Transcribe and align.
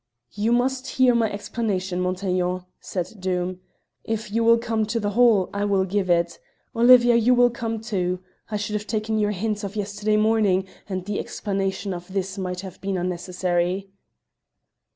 "You 0.33 0.51
must 0.51 0.87
hear 0.87 1.13
my 1.13 1.31
explanation, 1.31 2.01
Montaiglon," 2.01 2.65
said 2.79 3.13
Doom. 3.19 3.59
"If 4.03 4.31
you 4.31 4.43
will 4.43 4.57
come 4.57 4.83
to 4.87 4.99
the 4.99 5.11
hall, 5.11 5.51
I 5.53 5.63
will 5.63 5.85
give 5.85 6.09
it. 6.09 6.39
Olivia, 6.75 7.13
you 7.15 7.35
will 7.35 7.51
come 7.51 7.79
too. 7.79 8.19
I 8.49 8.57
should 8.57 8.73
have 8.73 8.87
taken 8.87 9.19
your 9.19 9.29
hints 9.29 9.63
of 9.63 9.75
yesterday 9.75 10.17
morning, 10.17 10.65
and 10.89 11.05
the 11.05 11.19
explanation 11.19 11.93
of 11.93 12.07
this 12.11 12.35
might 12.39 12.61
have 12.61 12.81
been 12.81 12.97
unnecessary." 12.97 13.91